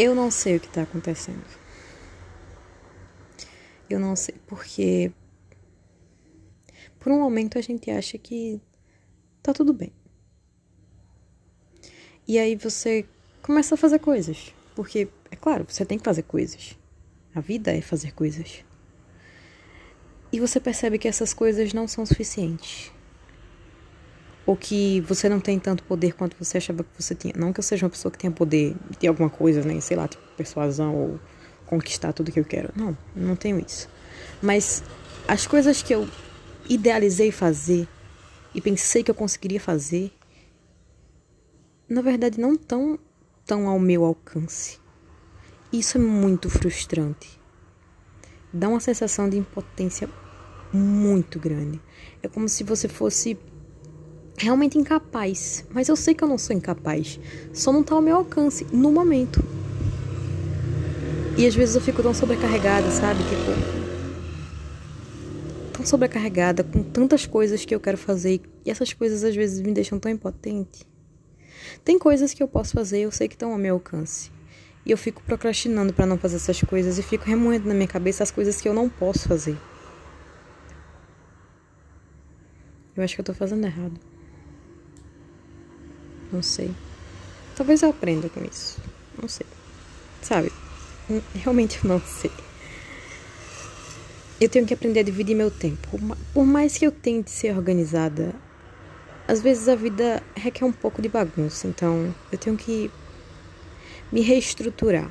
Eu 0.00 0.14
não 0.14 0.30
sei 0.30 0.58
o 0.58 0.60
que 0.60 0.68
tá 0.68 0.82
acontecendo. 0.82 1.42
Eu 3.90 3.98
não 3.98 4.14
sei 4.14 4.36
porque 4.46 5.10
por 7.00 7.10
um 7.10 7.18
momento 7.18 7.58
a 7.58 7.60
gente 7.60 7.90
acha 7.90 8.16
que 8.16 8.60
tá 9.42 9.52
tudo 9.52 9.72
bem. 9.72 9.92
E 12.28 12.38
aí 12.38 12.54
você 12.54 13.06
começa 13.42 13.74
a 13.74 13.78
fazer 13.78 13.98
coisas, 13.98 14.54
porque 14.76 15.08
é 15.32 15.34
claro, 15.34 15.66
você 15.68 15.84
tem 15.84 15.98
que 15.98 16.04
fazer 16.04 16.22
coisas. 16.22 16.78
A 17.34 17.40
vida 17.40 17.76
é 17.76 17.80
fazer 17.80 18.12
coisas. 18.12 18.64
E 20.30 20.38
você 20.38 20.60
percebe 20.60 20.96
que 21.00 21.08
essas 21.08 21.34
coisas 21.34 21.72
não 21.72 21.88
são 21.88 22.06
suficientes. 22.06 22.92
Ou 24.48 24.56
que 24.56 25.02
você 25.02 25.28
não 25.28 25.40
tem 25.40 25.58
tanto 25.58 25.82
poder 25.82 26.14
quanto 26.14 26.34
você 26.42 26.56
achava 26.56 26.82
que 26.82 26.88
você 26.98 27.14
tinha. 27.14 27.34
Não 27.36 27.52
que 27.52 27.60
eu 27.60 27.62
seja 27.62 27.84
uma 27.84 27.90
pessoa 27.90 28.10
que 28.10 28.16
tenha 28.16 28.30
poder 28.30 28.74
de 28.98 29.06
alguma 29.06 29.28
coisa, 29.28 29.60
nem 29.60 29.74
né? 29.74 29.80
sei 29.82 29.94
lá, 29.94 30.08
tipo 30.08 30.22
persuasão 30.38 30.96
ou 30.96 31.20
conquistar 31.66 32.14
tudo 32.14 32.32
que 32.32 32.40
eu 32.40 32.46
quero. 32.46 32.72
Não, 32.74 32.96
não 33.14 33.36
tenho 33.36 33.60
isso. 33.60 33.90
Mas 34.40 34.82
as 35.28 35.46
coisas 35.46 35.82
que 35.82 35.94
eu 35.94 36.08
idealizei 36.66 37.30
fazer 37.30 37.86
e 38.54 38.60
pensei 38.62 39.02
que 39.02 39.10
eu 39.10 39.14
conseguiria 39.14 39.60
fazer, 39.60 40.10
na 41.86 42.00
verdade 42.00 42.40
não 42.40 42.54
estão 42.54 42.98
tão 43.44 43.68
ao 43.68 43.78
meu 43.78 44.02
alcance. 44.02 44.78
Isso 45.70 45.98
é 45.98 46.00
muito 46.00 46.48
frustrante. 46.48 47.38
Dá 48.50 48.66
uma 48.66 48.80
sensação 48.80 49.28
de 49.28 49.36
impotência 49.36 50.08
muito 50.72 51.38
grande. 51.38 51.78
É 52.22 52.28
como 52.28 52.48
se 52.48 52.64
você 52.64 52.88
fosse 52.88 53.38
realmente 54.38 54.78
incapaz. 54.78 55.64
Mas 55.70 55.88
eu 55.88 55.96
sei 55.96 56.14
que 56.14 56.22
eu 56.22 56.28
não 56.28 56.38
sou 56.38 56.54
incapaz. 56.54 57.18
Só 57.52 57.72
não 57.72 57.82
tá 57.82 57.94
ao 57.94 58.02
meu 58.02 58.16
alcance 58.16 58.66
no 58.72 58.92
momento. 58.92 59.44
E 61.36 61.46
às 61.46 61.54
vezes 61.54 61.74
eu 61.74 61.80
fico 61.80 62.02
tão 62.02 62.14
sobrecarregada, 62.14 62.90
sabe? 62.90 63.20
Tipo. 63.24 63.78
Tão 65.72 65.84
sobrecarregada 65.84 66.64
com 66.64 66.82
tantas 66.82 67.26
coisas 67.26 67.64
que 67.64 67.74
eu 67.74 67.80
quero 67.80 67.98
fazer. 67.98 68.40
E 68.64 68.70
essas 68.70 68.92
coisas 68.92 69.22
às 69.24 69.34
vezes 69.34 69.60
me 69.60 69.72
deixam 69.72 69.98
tão 69.98 70.10
impotente. 70.10 70.86
Tem 71.84 71.98
coisas 71.98 72.32
que 72.32 72.42
eu 72.42 72.48
posso 72.48 72.72
fazer, 72.72 73.00
eu 73.00 73.10
sei 73.10 73.28
que 73.28 73.34
estão 73.34 73.52
ao 73.52 73.58
meu 73.58 73.74
alcance. 73.74 74.30
E 74.84 74.90
eu 74.90 74.96
fico 74.96 75.22
procrastinando 75.22 75.92
para 75.92 76.06
não 76.06 76.16
fazer 76.16 76.36
essas 76.36 76.60
coisas 76.62 76.98
e 76.98 77.02
fico 77.02 77.24
remoendo 77.24 77.68
na 77.68 77.74
minha 77.74 77.86
cabeça 77.86 78.22
as 78.22 78.30
coisas 78.30 78.60
que 78.60 78.68
eu 78.68 78.74
não 78.74 78.88
posso 78.88 79.28
fazer. 79.28 79.56
Eu 82.96 83.04
acho 83.04 83.14
que 83.14 83.20
eu 83.20 83.24
tô 83.24 83.34
fazendo 83.34 83.64
errado. 83.64 84.17
Não 86.32 86.42
sei. 86.42 86.74
Talvez 87.56 87.82
eu 87.82 87.90
aprenda 87.90 88.28
com 88.28 88.44
isso. 88.44 88.80
Não 89.20 89.28
sei. 89.28 89.46
Sabe? 90.22 90.52
Hum, 91.10 91.20
realmente 91.34 91.78
eu 91.82 91.88
não 91.88 92.00
sei. 92.00 92.30
Eu 94.40 94.48
tenho 94.48 94.66
que 94.66 94.74
aprender 94.74 95.00
a 95.00 95.02
dividir 95.02 95.34
meu 95.34 95.50
tempo. 95.50 95.88
Por 96.32 96.44
mais 96.44 96.78
que 96.78 96.86
eu 96.86 96.92
tente 96.92 97.30
ser 97.30 97.56
organizada, 97.56 98.34
às 99.26 99.42
vezes 99.42 99.68
a 99.68 99.74
vida 99.74 100.22
requer 100.36 100.64
um 100.64 100.72
pouco 100.72 101.02
de 101.02 101.08
bagunça. 101.08 101.66
Então 101.66 102.14
eu 102.30 102.38
tenho 102.38 102.56
que 102.56 102.90
me 104.12 104.20
reestruturar, 104.20 105.10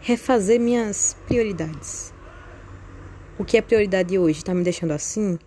refazer 0.00 0.60
minhas 0.60 1.16
prioridades. 1.26 2.12
O 3.38 3.44
que 3.44 3.56
é 3.56 3.62
prioridade 3.62 4.18
hoje 4.18 4.38
está 4.38 4.52
me 4.52 4.62
deixando 4.62 4.92
assim? 4.92 5.38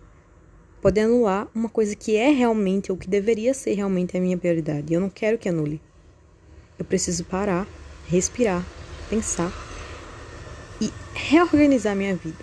Pode 0.86 1.00
anular 1.00 1.48
uma 1.52 1.68
coisa 1.68 1.96
que 1.96 2.14
é 2.14 2.30
realmente 2.30 2.92
ou 2.92 2.96
que 2.96 3.08
deveria 3.08 3.52
ser 3.52 3.74
realmente 3.74 4.16
a 4.16 4.20
minha 4.20 4.38
prioridade. 4.38 4.94
Eu 4.94 5.00
não 5.00 5.10
quero 5.10 5.36
que 5.36 5.48
anule. 5.48 5.82
Eu 6.78 6.84
preciso 6.84 7.24
parar, 7.24 7.66
respirar, 8.06 8.64
pensar 9.10 9.50
e 10.80 10.92
reorganizar 11.12 11.96
minha 11.96 12.14
vida. 12.14 12.38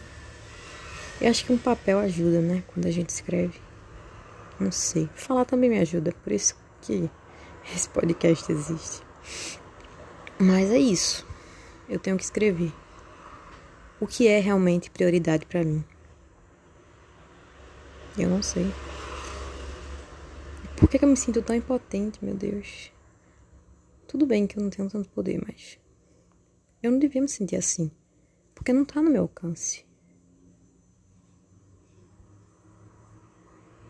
Eu 1.21 1.30
acho 1.30 1.45
que 1.45 1.53
um 1.53 1.58
papel 1.58 1.97
ajuda, 1.99 2.41
né? 2.41 2.66
Quando 2.67 2.86
a 2.86 2.92
gente 2.92 3.11
escreve. 3.11 3.61
Não 4.59 4.73
sei. 4.73 5.09
Falar 5.15 5.45
também 5.45 5.70
me 5.70 5.80
ajuda, 5.80 6.14
por 6.21 6.33
isso 6.33 6.53
que 6.82 7.09
esse 7.73 7.87
podcast 7.87 8.52
existe. 8.52 9.02
Mas 10.37 10.70
é 10.70 10.80
isso. 10.80 11.26
Eu 11.87 11.98
tenho 11.98 12.17
que 12.17 12.23
escrever. 12.26 12.73
O 14.02 14.05
que 14.05 14.27
é 14.27 14.42
realmente 14.42 14.92
prioridade 14.92 15.45
para 15.45 15.64
mim? 15.64 15.82
Eu 18.18 18.30
não 18.30 18.42
sei. 18.42 18.66
Por 20.78 20.88
que, 20.90 21.00
que 21.00 21.06
eu 21.06 21.10
me 21.10 21.18
sinto 21.18 21.42
tão 21.42 21.56
impotente, 21.56 22.24
meu 22.24 22.36
Deus? 22.36 22.92
Tudo 24.08 24.26
bem 24.26 24.46
que 24.46 24.58
eu 24.58 24.64
não 24.64 24.70
tenho 24.70 24.90
tanto 24.90 25.10
poder, 25.10 25.42
mas. 25.46 25.80
Eu 26.82 26.92
não 26.92 27.00
devia 27.00 27.22
me 27.22 27.30
sentir 27.30 27.56
assim. 27.56 27.90
Porque 28.54 28.72
não 28.72 28.86
tá 28.86 29.02
no 29.02 29.10
meu 29.10 29.24
alcance. 29.24 29.86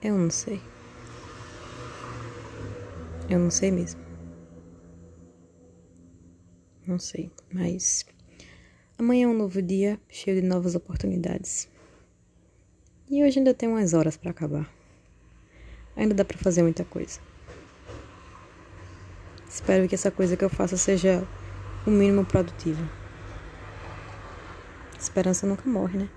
Eu 0.01 0.17
não 0.17 0.29
sei. 0.29 0.61
Eu 3.29 3.39
não 3.39 3.49
sei 3.49 3.71
mesmo. 3.71 4.01
Não 6.85 6.99
sei, 6.99 7.31
mas 7.51 8.05
amanhã 8.97 9.25
é 9.25 9.27
um 9.29 9.37
novo 9.37 9.61
dia, 9.61 9.97
cheio 10.09 10.41
de 10.41 10.45
novas 10.45 10.75
oportunidades. 10.75 11.69
E 13.13 13.23
hoje 13.23 13.37
ainda 13.37 13.53
tem 13.53 13.69
umas 13.69 13.93
horas 13.93 14.17
para 14.17 14.31
acabar. 14.31 14.67
Ainda 15.95 16.15
dá 16.15 16.25
para 16.25 16.35
fazer 16.35 16.63
muita 16.63 16.83
coisa. 16.83 17.19
Espero 19.47 19.87
que 19.87 19.93
essa 19.93 20.09
coisa 20.09 20.35
que 20.35 20.43
eu 20.43 20.49
faça 20.49 20.75
seja 20.75 21.23
o 21.85 21.91
mínimo 21.91 22.25
produtiva. 22.25 22.83
Esperança 24.99 25.45
nunca 25.45 25.69
morre, 25.69 25.99
né? 25.99 26.09